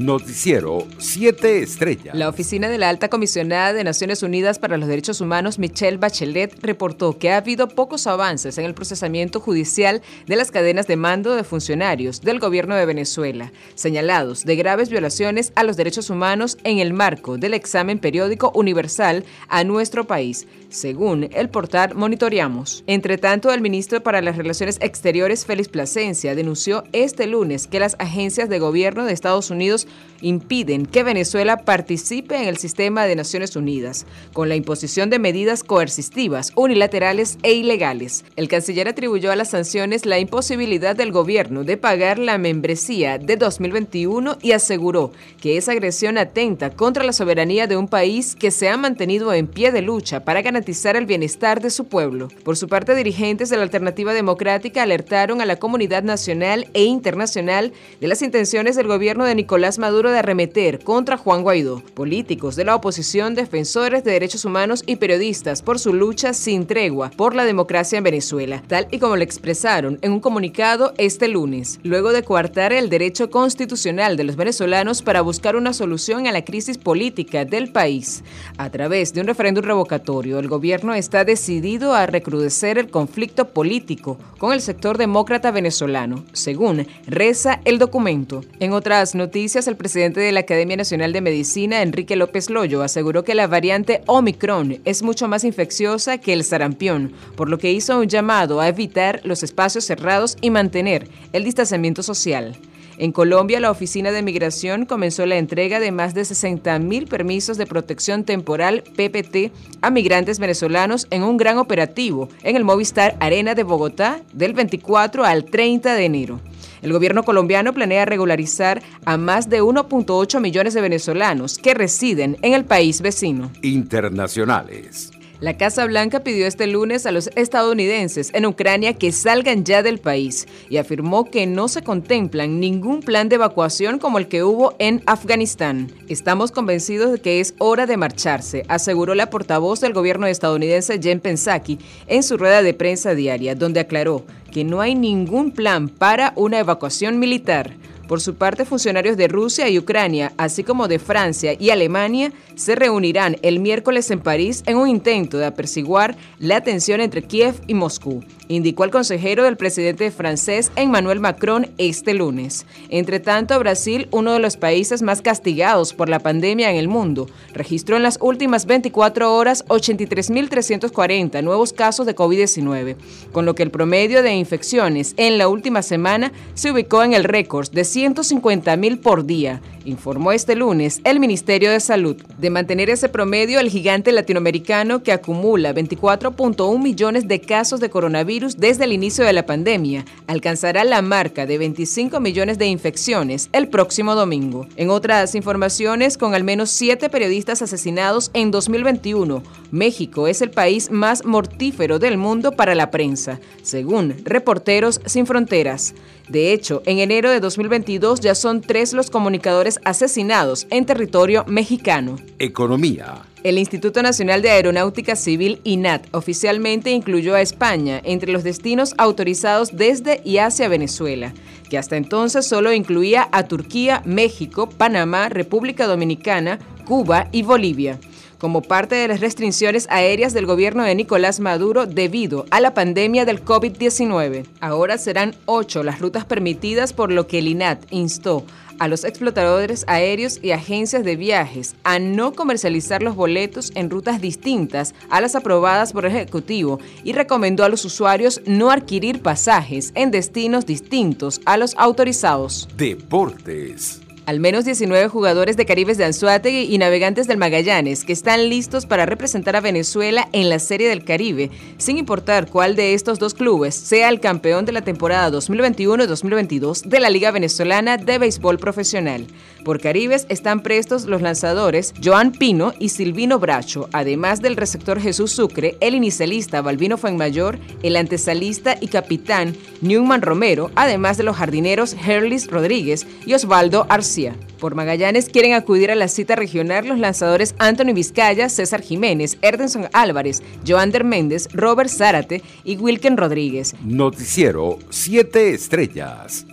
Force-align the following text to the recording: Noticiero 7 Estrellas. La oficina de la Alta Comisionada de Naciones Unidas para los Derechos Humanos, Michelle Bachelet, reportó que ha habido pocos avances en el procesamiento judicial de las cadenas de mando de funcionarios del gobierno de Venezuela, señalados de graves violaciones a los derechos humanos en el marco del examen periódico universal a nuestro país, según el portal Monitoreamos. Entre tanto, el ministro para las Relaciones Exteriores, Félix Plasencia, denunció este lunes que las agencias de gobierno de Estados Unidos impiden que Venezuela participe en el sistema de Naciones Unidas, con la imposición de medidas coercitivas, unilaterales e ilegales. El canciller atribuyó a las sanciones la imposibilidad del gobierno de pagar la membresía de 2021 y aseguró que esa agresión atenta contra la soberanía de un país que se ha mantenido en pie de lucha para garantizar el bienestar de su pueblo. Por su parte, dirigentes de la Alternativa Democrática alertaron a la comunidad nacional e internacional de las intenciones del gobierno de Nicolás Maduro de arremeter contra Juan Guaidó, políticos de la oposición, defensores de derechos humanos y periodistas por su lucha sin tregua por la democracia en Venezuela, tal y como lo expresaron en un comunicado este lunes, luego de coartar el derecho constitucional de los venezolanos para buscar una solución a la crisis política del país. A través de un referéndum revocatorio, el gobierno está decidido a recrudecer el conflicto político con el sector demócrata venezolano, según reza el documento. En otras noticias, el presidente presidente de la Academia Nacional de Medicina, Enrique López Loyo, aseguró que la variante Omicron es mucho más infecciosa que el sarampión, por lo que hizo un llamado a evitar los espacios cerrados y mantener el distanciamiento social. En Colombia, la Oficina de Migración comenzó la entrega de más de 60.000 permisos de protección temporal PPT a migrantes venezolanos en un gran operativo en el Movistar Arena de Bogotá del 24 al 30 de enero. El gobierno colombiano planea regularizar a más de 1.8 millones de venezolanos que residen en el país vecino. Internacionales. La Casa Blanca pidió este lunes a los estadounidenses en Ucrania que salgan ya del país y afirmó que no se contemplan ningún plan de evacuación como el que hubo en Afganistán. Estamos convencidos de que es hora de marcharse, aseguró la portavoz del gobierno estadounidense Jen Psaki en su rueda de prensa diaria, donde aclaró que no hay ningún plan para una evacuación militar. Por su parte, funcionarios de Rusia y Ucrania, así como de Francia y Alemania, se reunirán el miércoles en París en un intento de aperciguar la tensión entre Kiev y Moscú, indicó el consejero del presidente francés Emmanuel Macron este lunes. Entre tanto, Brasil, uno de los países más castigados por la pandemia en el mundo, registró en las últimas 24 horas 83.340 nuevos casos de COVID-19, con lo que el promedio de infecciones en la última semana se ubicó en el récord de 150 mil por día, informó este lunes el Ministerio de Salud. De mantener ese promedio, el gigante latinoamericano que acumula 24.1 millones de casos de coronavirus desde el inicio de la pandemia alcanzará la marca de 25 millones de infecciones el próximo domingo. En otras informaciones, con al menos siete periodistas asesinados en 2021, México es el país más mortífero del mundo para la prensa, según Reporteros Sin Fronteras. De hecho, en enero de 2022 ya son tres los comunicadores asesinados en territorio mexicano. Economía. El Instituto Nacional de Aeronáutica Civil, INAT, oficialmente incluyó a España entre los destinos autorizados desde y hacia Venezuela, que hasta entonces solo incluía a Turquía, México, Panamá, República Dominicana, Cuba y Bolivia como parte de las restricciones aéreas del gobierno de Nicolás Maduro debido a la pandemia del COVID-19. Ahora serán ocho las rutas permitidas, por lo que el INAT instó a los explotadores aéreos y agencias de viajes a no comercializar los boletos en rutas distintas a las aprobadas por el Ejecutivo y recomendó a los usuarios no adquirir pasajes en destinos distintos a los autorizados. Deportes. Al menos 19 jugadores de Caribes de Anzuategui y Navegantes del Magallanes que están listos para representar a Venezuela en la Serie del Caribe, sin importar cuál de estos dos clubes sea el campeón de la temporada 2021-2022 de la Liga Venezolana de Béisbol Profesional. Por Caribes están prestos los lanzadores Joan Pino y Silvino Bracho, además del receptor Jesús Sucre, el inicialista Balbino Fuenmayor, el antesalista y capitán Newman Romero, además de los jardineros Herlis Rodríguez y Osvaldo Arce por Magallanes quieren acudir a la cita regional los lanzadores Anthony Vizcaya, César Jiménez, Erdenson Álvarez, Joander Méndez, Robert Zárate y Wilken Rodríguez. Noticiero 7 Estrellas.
Noticiero 0.00 0.86
7 0.96 1.62
Estrellas. 1.62 2.14
La 2.14 2.30
oficina 2.30 2.70
de 2.70 2.78
la 2.78 2.88
Alta 2.88 3.10
Comisionada 3.10 3.74
de 3.74 3.84
Naciones 3.84 4.22
Unidas 4.22 4.58
para 4.58 4.78
los 4.78 4.88
Derechos 4.88 5.20
Humanos, 5.20 5.58
Michelle 5.58 5.98
Bachelet, 5.98 6.56
reportó 6.62 7.18
que 7.18 7.30
ha 7.30 7.36
habido 7.36 7.68
pocos 7.68 8.06
avances 8.06 8.56
en 8.56 8.64
el 8.64 8.72
procesamiento 8.72 9.40
judicial 9.40 10.00
de 10.26 10.36
las 10.36 10.50
cadenas 10.50 10.86
de 10.86 10.96
mando 10.96 11.34
de 11.34 11.44
funcionarios 11.44 12.22
del 12.22 12.38
gobierno 12.38 12.76
de 12.76 12.86
Venezuela, 12.86 13.52
señalados 13.74 14.46
de 14.46 14.56
graves 14.56 14.88
violaciones 14.88 15.52
a 15.54 15.64
los 15.64 15.76
derechos 15.76 16.08
humanos 16.08 16.56
en 16.64 16.78
el 16.78 16.94
marco 16.94 17.36
del 17.36 17.52
examen 17.52 17.98
periódico 17.98 18.52
universal 18.54 19.26
a 19.48 19.64
nuestro 19.64 20.06
país, 20.06 20.46
según 20.70 21.28
el 21.30 21.50
portal 21.50 21.94
Monitoreamos. 21.94 22.84
Entre 22.86 23.18
tanto, 23.18 23.52
el 23.52 23.60
ministro 23.60 24.02
para 24.02 24.22
las 24.22 24.38
Relaciones 24.38 24.78
Exteriores, 24.80 25.44
Félix 25.44 25.68
Plasencia, 25.68 26.34
denunció 26.34 26.84
este 26.92 27.26
lunes 27.26 27.66
que 27.66 27.80
las 27.80 27.96
agencias 27.98 28.48
de 28.48 28.60
gobierno 28.60 29.04
de 29.04 29.12
Estados 29.12 29.50
Unidos 29.50 29.88
impiden 30.22 30.86
que 30.86 31.02
Venezuela 31.02 31.58
participe 31.58 32.36
en 32.36 32.48
el 32.48 32.56
sistema 32.56 33.06
de 33.06 33.16
Naciones 33.16 33.56
Unidas, 33.56 34.06
con 34.32 34.48
la 34.48 34.56
imposición 34.56 35.10
de 35.10 35.18
medidas 35.18 35.64
coercitivas, 35.64 36.52
unilaterales 36.54 37.38
e 37.42 37.52
ilegales. 37.52 38.24
El 38.36 38.48
canciller 38.48 38.88
atribuyó 38.88 39.32
a 39.32 39.36
las 39.36 39.50
sanciones 39.50 40.06
la 40.06 40.18
imposibilidad 40.18 40.96
del 40.96 41.12
gobierno 41.12 41.64
de 41.64 41.76
pagar 41.76 42.18
la 42.18 42.38
membresía 42.38 43.18
de 43.18 43.36
2021 43.36 44.38
y 44.42 44.52
aseguró 44.52 45.12
que 45.40 45.56
esa 45.56 45.72
agresión 45.72 46.18
atenta 46.18 46.70
contra 46.70 47.04
la 47.04 47.12
soberanía 47.12 47.66
de 47.66 47.76
un 47.76 47.88
país 47.88 48.36
que 48.36 48.50
se 48.50 48.68
ha 48.68 48.76
mantenido 48.76 49.32
en 49.32 49.46
pie 49.46 49.72
de 49.72 49.82
lucha 49.82 50.24
para 50.24 50.42
garantizar 50.42 50.96
el 50.96 51.06
bienestar 51.06 51.60
de 51.60 51.70
su 51.70 51.86
pueblo. 51.86 52.28
Por 52.44 52.56
su 52.56 52.68
parte, 52.68 52.94
dirigentes 52.94 53.50
de 53.50 53.56
la 53.56 53.62
Alternativa 53.62 54.12
Democrática 54.12 54.82
alertaron 54.82 55.40
a 55.40 55.46
la 55.46 55.56
comunidad 55.56 56.02
nacional 56.02 56.68
e 56.74 56.84
internacional 56.84 57.72
de 58.00 58.08
las 58.08 58.22
intenciones 58.22 58.76
del 58.76 58.86
gobierno 58.86 59.24
de 59.24 59.34
Nicolás 59.34 59.78
Maduro 59.80 60.10
de 60.10 60.18
arremeter 60.18 60.84
contra 60.84 61.16
Juan 61.16 61.42
Guaidó, 61.42 61.82
políticos 61.94 62.54
de 62.54 62.64
la 62.64 62.76
oposición, 62.76 63.34
defensores 63.34 64.04
de 64.04 64.12
derechos 64.12 64.44
humanos 64.44 64.84
y 64.86 64.96
periodistas 64.96 65.62
por 65.62 65.78
su 65.78 65.94
lucha 65.94 66.34
sin 66.34 66.66
tregua 66.66 67.10
por 67.16 67.34
la 67.34 67.44
democracia 67.44 67.96
en 67.96 68.04
Venezuela, 68.04 68.62
tal 68.68 68.86
y 68.90 68.98
como 68.98 69.16
lo 69.16 69.22
expresaron 69.22 69.98
en 70.02 70.12
un 70.12 70.20
comunicado 70.20 70.92
este 70.98 71.28
lunes, 71.28 71.80
luego 71.82 72.12
de 72.12 72.22
coartar 72.22 72.72
el 72.74 72.90
derecho 72.90 73.30
constitucional 73.30 74.18
de 74.18 74.24
los 74.24 74.36
venezolanos 74.36 75.02
para 75.02 75.22
buscar 75.22 75.56
una 75.56 75.72
solución 75.72 76.26
a 76.26 76.32
la 76.32 76.44
crisis 76.44 76.76
política 76.76 77.46
del 77.46 77.72
país. 77.72 78.22
A 78.58 78.68
través 78.68 79.14
de 79.14 79.22
un 79.22 79.26
referéndum 79.26 79.64
revocatorio, 79.64 80.38
el 80.38 80.48
gobierno 80.48 80.94
está 80.94 81.24
decidido 81.24 81.94
a 81.94 82.04
recrudecer 82.06 82.76
el 82.76 82.90
conflicto 82.90 83.48
político 83.48 84.18
con 84.36 84.52
el 84.52 84.60
sector 84.60 84.98
demócrata 84.98 85.50
venezolano, 85.50 86.24
según 86.32 86.86
reza 87.06 87.60
el 87.64 87.78
documento. 87.78 88.42
En 88.58 88.72
otras 88.72 89.14
noticias, 89.14 89.59
el 89.66 89.76
presidente 89.76 89.90
presidente 89.90 90.20
de 90.20 90.30
la 90.30 90.40
Academia 90.40 90.76
Nacional 90.76 91.12
de 91.12 91.20
Medicina, 91.20 91.82
Enrique 91.82 92.14
López 92.14 92.48
Loyo, 92.48 92.82
aseguró 92.82 93.24
que 93.24 93.34
la 93.34 93.48
variante 93.48 94.02
Omicron 94.06 94.78
es 94.84 95.02
mucho 95.02 95.26
más 95.26 95.42
infecciosa 95.42 96.18
que 96.18 96.32
el 96.32 96.44
sarampión, 96.44 97.12
por 97.36 97.50
lo 97.50 97.58
que 97.58 97.72
hizo 97.72 97.98
un 97.98 98.06
llamado 98.06 98.60
a 98.60 98.68
evitar 98.68 99.20
los 99.24 99.42
espacios 99.42 99.84
cerrados 99.84 100.36
y 100.40 100.50
mantener 100.50 101.08
el 101.32 101.44
distanciamiento 101.44 102.02
social. 102.02 102.56
En 103.00 103.12
Colombia, 103.12 103.60
la 103.60 103.70
Oficina 103.70 104.12
de 104.12 104.22
Migración 104.22 104.84
comenzó 104.84 105.24
la 105.24 105.38
entrega 105.38 105.80
de 105.80 105.90
más 105.90 106.12
de 106.12 106.20
60.000 106.20 107.08
permisos 107.08 107.56
de 107.56 107.64
protección 107.64 108.24
temporal 108.24 108.82
PPT 108.82 109.52
a 109.80 109.88
migrantes 109.88 110.38
venezolanos 110.38 111.06
en 111.08 111.22
un 111.22 111.38
gran 111.38 111.56
operativo 111.56 112.28
en 112.42 112.56
el 112.56 112.64
Movistar 112.64 113.16
Arena 113.18 113.54
de 113.54 113.62
Bogotá 113.62 114.20
del 114.34 114.52
24 114.52 115.24
al 115.24 115.46
30 115.46 115.94
de 115.94 116.04
enero. 116.04 116.40
El 116.82 116.92
gobierno 116.92 117.22
colombiano 117.22 117.72
planea 117.72 118.04
regularizar 118.04 118.82
a 119.06 119.16
más 119.16 119.48
de 119.48 119.62
1.8 119.62 120.38
millones 120.38 120.74
de 120.74 120.82
venezolanos 120.82 121.56
que 121.56 121.72
residen 121.72 122.36
en 122.42 122.52
el 122.52 122.66
país 122.66 123.00
vecino. 123.00 123.50
Internacionales. 123.62 125.10
La 125.40 125.56
Casa 125.56 125.86
Blanca 125.86 126.20
pidió 126.20 126.46
este 126.46 126.66
lunes 126.66 127.06
a 127.06 127.12
los 127.12 127.30
estadounidenses 127.34 128.28
en 128.34 128.44
Ucrania 128.44 128.92
que 128.92 129.10
salgan 129.10 129.64
ya 129.64 129.82
del 129.82 129.98
país 129.98 130.46
y 130.68 130.76
afirmó 130.76 131.30
que 131.30 131.46
no 131.46 131.68
se 131.68 131.80
contemplan 131.82 132.60
ningún 132.60 133.00
plan 133.00 133.30
de 133.30 133.36
evacuación 133.36 133.98
como 133.98 134.18
el 134.18 134.28
que 134.28 134.44
hubo 134.44 134.74
en 134.78 135.02
Afganistán. 135.06 135.90
Estamos 136.10 136.52
convencidos 136.52 137.12
de 137.12 137.20
que 137.20 137.40
es 137.40 137.54
hora 137.56 137.86
de 137.86 137.96
marcharse, 137.96 138.66
aseguró 138.68 139.14
la 139.14 139.30
portavoz 139.30 139.80
del 139.80 139.94
gobierno 139.94 140.26
estadounidense 140.26 141.00
Jen 141.00 141.22
Psaki 141.22 141.78
en 142.06 142.22
su 142.22 142.36
rueda 142.36 142.62
de 142.62 142.74
prensa 142.74 143.14
diaria, 143.14 143.54
donde 143.54 143.80
aclaró 143.80 144.26
que 144.52 144.64
no 144.64 144.82
hay 144.82 144.94
ningún 144.94 145.52
plan 145.52 145.88
para 145.88 146.34
una 146.36 146.58
evacuación 146.58 147.18
militar. 147.18 147.79
Por 148.10 148.20
su 148.20 148.34
parte, 148.34 148.64
funcionarios 148.64 149.16
de 149.16 149.28
Rusia 149.28 149.68
y 149.68 149.78
Ucrania, 149.78 150.32
así 150.36 150.64
como 150.64 150.88
de 150.88 150.98
Francia 150.98 151.54
y 151.56 151.70
Alemania, 151.70 152.32
se 152.56 152.74
reunirán 152.74 153.36
el 153.42 153.60
miércoles 153.60 154.10
en 154.10 154.18
París 154.18 154.64
en 154.66 154.78
un 154.78 154.88
intento 154.88 155.38
de 155.38 155.46
aperciguar 155.46 156.16
la 156.40 156.60
tensión 156.60 157.00
entre 157.00 157.22
Kiev 157.22 157.54
y 157.68 157.74
Moscú, 157.74 158.24
indicó 158.48 158.82
el 158.82 158.90
consejero 158.90 159.44
del 159.44 159.56
presidente 159.56 160.10
francés 160.10 160.72
Emmanuel 160.74 161.20
Macron 161.20 161.68
este 161.78 162.12
lunes. 162.12 162.66
Entre 162.88 163.20
tanto, 163.20 163.56
Brasil, 163.60 164.08
uno 164.10 164.32
de 164.32 164.40
los 164.40 164.56
países 164.56 165.02
más 165.02 165.22
castigados 165.22 165.94
por 165.94 166.08
la 166.08 166.18
pandemia 166.18 166.68
en 166.68 166.78
el 166.78 166.88
mundo, 166.88 167.28
registró 167.54 167.96
en 167.96 168.02
las 168.02 168.18
últimas 168.20 168.66
24 168.66 169.32
horas 169.32 169.64
83.340 169.66 171.44
nuevos 171.44 171.72
casos 171.72 172.06
de 172.06 172.16
COVID-19, 172.16 172.96
con 173.30 173.46
lo 173.46 173.54
que 173.54 173.62
el 173.62 173.70
promedio 173.70 174.24
de 174.24 174.34
infecciones 174.34 175.14
en 175.16 175.38
la 175.38 175.46
última 175.46 175.82
semana 175.82 176.32
se 176.54 176.72
ubicó 176.72 177.04
en 177.04 177.14
el 177.14 177.22
récord 177.22 177.70
de 177.70 177.84
150 178.00 178.76
mil 178.78 178.98
por 178.98 179.26
día, 179.26 179.60
informó 179.84 180.32
este 180.32 180.54
lunes 180.54 181.00
el 181.04 181.20
Ministerio 181.20 181.70
de 181.70 181.80
Salud. 181.80 182.16
De 182.38 182.50
mantener 182.50 182.90
ese 182.90 183.08
promedio, 183.08 183.60
el 183.60 183.70
gigante 183.70 184.12
latinoamericano 184.12 185.02
que 185.02 185.12
acumula 185.12 185.74
24.1 185.74 186.82
millones 186.82 187.28
de 187.28 187.40
casos 187.40 187.80
de 187.80 187.90
coronavirus 187.90 188.56
desde 188.58 188.84
el 188.84 188.92
inicio 188.92 189.24
de 189.24 189.32
la 189.32 189.46
pandemia 189.46 190.04
alcanzará 190.26 190.84
la 190.84 191.02
marca 191.02 191.46
de 191.46 191.58
25 191.58 192.20
millones 192.20 192.58
de 192.58 192.66
infecciones 192.66 193.48
el 193.52 193.68
próximo 193.68 194.14
domingo. 194.14 194.66
En 194.76 194.90
otras 194.90 195.34
informaciones, 195.34 196.18
con 196.18 196.34
al 196.34 196.44
menos 196.44 196.70
siete 196.70 197.08
periodistas 197.08 197.62
asesinados 197.62 198.30
en 198.34 198.50
2021, 198.50 199.42
México 199.70 200.26
es 200.26 200.42
el 200.42 200.50
país 200.50 200.90
más 200.90 201.24
mortífero 201.24 201.98
del 201.98 202.16
mundo 202.16 202.52
para 202.52 202.74
la 202.74 202.90
prensa, 202.90 203.40
según 203.62 204.16
Reporteros 204.24 205.00
Sin 205.06 205.26
Fronteras. 205.26 205.94
De 206.28 206.52
hecho, 206.52 206.82
en 206.86 207.00
enero 207.00 207.30
de 207.30 207.40
2022 207.40 208.20
ya 208.20 208.36
son 208.36 208.60
tres 208.60 208.92
los 208.92 209.10
comunicadores 209.10 209.69
asesinados 209.84 210.66
en 210.70 210.86
territorio 210.86 211.44
mexicano. 211.46 212.16
Economía. 212.38 213.22
El 213.44 213.58
Instituto 213.58 214.02
Nacional 214.02 214.42
de 214.42 214.50
Aeronáutica 214.50 215.16
Civil, 215.16 215.60
INAT, 215.64 216.06
oficialmente 216.14 216.90
incluyó 216.90 217.34
a 217.34 217.40
España 217.40 218.00
entre 218.04 218.32
los 218.32 218.42
destinos 218.42 218.94
autorizados 218.98 219.76
desde 219.76 220.20
y 220.24 220.38
hacia 220.38 220.68
Venezuela, 220.68 221.32
que 221.70 221.78
hasta 221.78 221.96
entonces 221.96 222.46
solo 222.46 222.72
incluía 222.72 223.28
a 223.32 223.44
Turquía, 223.44 224.02
México, 224.04 224.68
Panamá, 224.68 225.28
República 225.28 225.86
Dominicana, 225.86 226.58
Cuba 226.84 227.28
y 227.32 227.42
Bolivia 227.42 227.98
como 228.40 228.62
parte 228.62 228.94
de 228.94 229.06
las 229.06 229.20
restricciones 229.20 229.86
aéreas 229.90 230.32
del 230.32 230.46
gobierno 230.46 230.82
de 230.82 230.94
Nicolás 230.94 231.38
Maduro 231.40 231.86
debido 231.86 232.46
a 232.50 232.60
la 232.60 232.72
pandemia 232.72 233.26
del 233.26 233.44
COVID-19. 233.44 234.46
Ahora 234.60 234.96
serán 234.96 235.36
ocho 235.44 235.82
las 235.82 236.00
rutas 236.00 236.24
permitidas, 236.24 236.94
por 236.94 237.12
lo 237.12 237.26
que 237.26 237.38
el 237.38 237.48
INAT 237.48 237.84
instó 237.90 238.44
a 238.80 238.88
los 238.88 239.04
explotadores 239.04 239.84
aéreos 239.86 240.40
y 240.42 240.50
agencias 240.50 241.04
de 241.04 241.14
viajes 241.14 241.76
a 241.84 242.00
no 242.00 242.32
comercializar 242.32 243.02
los 243.02 243.14
boletos 243.14 243.70
en 243.76 243.90
rutas 243.90 244.20
distintas 244.20 244.94
a 245.10 245.20
las 245.20 245.36
aprobadas 245.36 245.92
por 245.92 246.06
el 246.06 246.16
Ejecutivo 246.16 246.80
y 247.04 247.12
recomendó 247.12 247.62
a 247.62 247.68
los 247.68 247.84
usuarios 247.84 248.40
no 248.46 248.70
adquirir 248.70 249.22
pasajes 249.22 249.92
en 249.94 250.10
destinos 250.10 250.66
distintos 250.66 251.40
a 251.44 251.56
los 251.56 251.74
autorizados. 251.76 252.68
Deportes. 252.76 254.00
Al 254.30 254.38
menos 254.38 254.64
19 254.64 255.08
jugadores 255.08 255.56
de 255.56 255.66
Caribes 255.66 255.98
de 255.98 256.04
Anzuategui 256.04 256.72
y 256.72 256.78
Navegantes 256.78 257.26
del 257.26 257.36
Magallanes 257.36 258.04
que 258.04 258.12
están 258.12 258.48
listos 258.48 258.86
para 258.86 259.04
representar 259.04 259.56
a 259.56 259.60
Venezuela 259.60 260.28
en 260.32 260.48
la 260.48 260.60
Serie 260.60 260.88
del 260.88 261.04
Caribe, 261.04 261.50
sin 261.78 261.98
importar 261.98 262.48
cuál 262.48 262.76
de 262.76 262.94
estos 262.94 263.18
dos 263.18 263.34
clubes 263.34 263.74
sea 263.74 264.08
el 264.08 264.20
campeón 264.20 264.66
de 264.66 264.70
la 264.70 264.82
temporada 264.82 265.36
2021-2022 265.36 266.84
de 266.84 267.00
la 267.00 267.10
Liga 267.10 267.32
Venezolana 267.32 267.96
de 267.96 268.18
Béisbol 268.18 268.60
Profesional. 268.60 269.26
Por 269.64 269.80
Caribes 269.80 270.26
están 270.28 270.60
prestos 270.60 271.06
los 271.06 271.22
lanzadores 271.22 271.92
Joan 272.00 272.30
Pino 272.30 272.72
y 272.78 272.90
Silvino 272.90 273.40
Bracho, 273.40 273.88
además 273.92 274.40
del 274.40 274.56
receptor 274.56 275.00
Jesús 275.00 275.32
Sucre, 275.32 275.76
el 275.80 275.96
inicialista 275.96 276.62
Balbino 276.62 276.98
Fuenmayor, 276.98 277.58
el 277.82 277.96
antesalista 277.96 278.76
y 278.80 278.86
capitán 278.86 279.56
Newman 279.80 280.22
Romero, 280.22 280.70
además 280.76 281.16
de 281.16 281.24
los 281.24 281.36
jardineros 281.36 281.94
Herlis 281.94 282.46
Rodríguez 282.46 283.08
y 283.26 283.34
Osvaldo 283.34 283.86
Arce 283.88 284.19
por 284.58 284.74
Magallanes 284.74 285.28
quieren 285.28 285.54
acudir 285.54 285.90
a 285.90 285.94
la 285.94 286.08
cita 286.08 286.36
regional 286.36 286.86
los 286.86 286.98
lanzadores 286.98 287.54
Anthony 287.58 287.94
Vizcaya, 287.94 288.48
César 288.48 288.82
Jiménez, 288.82 289.38
Erdenson 289.42 289.88
Álvarez, 289.92 290.42
Joander 290.66 291.04
Méndez, 291.04 291.48
Robert 291.52 291.90
Zárate 291.90 292.42
y 292.64 292.76
Wilken 292.76 293.16
Rodríguez. 293.16 293.74
Noticiero 293.82 294.78
7 294.90 295.54
Estrellas. 295.54 296.46